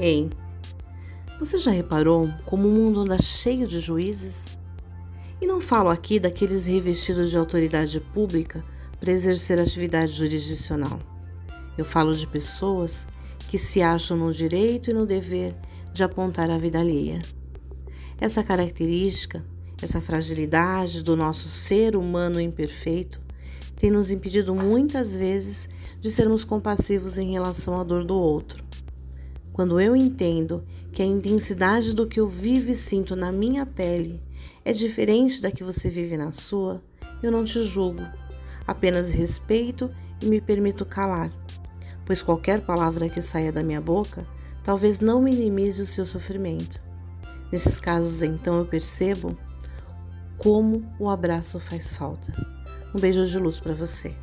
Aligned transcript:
Ei, 0.00 0.30
você 1.40 1.58
já 1.58 1.72
reparou 1.72 2.32
como 2.46 2.68
o 2.68 2.70
mundo 2.70 3.00
anda 3.00 3.20
cheio 3.20 3.66
de 3.66 3.80
juízes? 3.80 4.56
E 5.40 5.46
não 5.46 5.60
falo 5.60 5.88
aqui 5.88 6.20
daqueles 6.20 6.66
revestidos 6.66 7.30
de 7.30 7.36
autoridade 7.36 7.98
pública 7.98 8.64
para 9.00 9.10
exercer 9.10 9.58
atividade 9.58 10.12
jurisdicional. 10.12 11.00
Eu 11.76 11.84
falo 11.84 12.14
de 12.14 12.28
pessoas 12.28 13.08
que 13.48 13.58
se 13.58 13.82
acham 13.82 14.16
no 14.16 14.32
direito 14.32 14.88
e 14.88 14.94
no 14.94 15.04
dever 15.04 15.52
de 15.92 16.04
apontar 16.04 16.48
a 16.48 16.58
vida 16.58 16.78
alheia. 16.78 17.20
Essa 18.20 18.44
característica, 18.44 19.44
essa 19.82 20.00
fragilidade 20.00 21.02
do 21.02 21.16
nosso 21.16 21.48
ser 21.48 21.96
humano 21.96 22.40
imperfeito, 22.40 23.20
tem 23.74 23.90
nos 23.90 24.12
impedido 24.12 24.54
muitas 24.54 25.16
vezes 25.16 25.68
de 26.00 26.08
sermos 26.08 26.44
compassivos 26.44 27.18
em 27.18 27.32
relação 27.32 27.80
à 27.80 27.82
dor 27.82 28.04
do 28.04 28.14
outro 28.14 28.67
quando 29.58 29.80
eu 29.80 29.96
entendo 29.96 30.64
que 30.92 31.02
a 31.02 31.04
intensidade 31.04 31.92
do 31.92 32.06
que 32.06 32.20
eu 32.20 32.28
vivo 32.28 32.70
e 32.70 32.76
sinto 32.76 33.16
na 33.16 33.32
minha 33.32 33.66
pele 33.66 34.22
é 34.64 34.72
diferente 34.72 35.42
da 35.42 35.50
que 35.50 35.64
você 35.64 35.90
vive 35.90 36.16
na 36.16 36.30
sua, 36.30 36.80
eu 37.20 37.32
não 37.32 37.42
te 37.42 37.60
julgo. 37.62 38.06
Apenas 38.64 39.08
respeito 39.08 39.90
e 40.22 40.26
me 40.26 40.40
permito 40.40 40.86
calar, 40.86 41.32
pois 42.06 42.22
qualquer 42.22 42.60
palavra 42.60 43.08
que 43.08 43.20
saia 43.20 43.50
da 43.50 43.64
minha 43.64 43.80
boca 43.80 44.24
talvez 44.62 45.00
não 45.00 45.20
minimize 45.20 45.82
o 45.82 45.86
seu 45.86 46.06
sofrimento. 46.06 46.80
Nesses 47.50 47.80
casos, 47.80 48.22
então, 48.22 48.58
eu 48.58 48.64
percebo 48.64 49.36
como 50.36 50.88
o 51.00 51.10
abraço 51.10 51.58
faz 51.58 51.92
falta. 51.92 52.32
Um 52.94 53.00
beijo 53.00 53.26
de 53.26 53.36
luz 53.36 53.58
para 53.58 53.74
você. 53.74 54.14